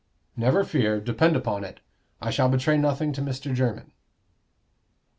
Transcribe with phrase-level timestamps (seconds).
[0.35, 0.99] "Never fear.
[0.99, 1.79] Depend upon it,
[2.19, 3.53] I shall betray nothing to Mr.
[3.53, 3.91] Jermyn."